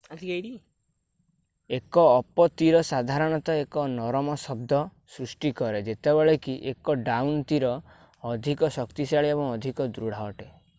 [1.77, 4.81] ଏକ ଅପ-ତୀର ସାଧାରଣତଃ ଏକ ନରମ ଶବ୍ଦ
[5.17, 7.75] ସୃଷ୍ଟି କରେ ଯେତେବେଳେ କି ଏକ ଡାଉନ-ତୀର
[8.33, 10.53] ଅଧିକ ଶକ୍ତିଶାଳୀ ଏବଂ ଅଧିକ ଦୃଢ ଅଟେ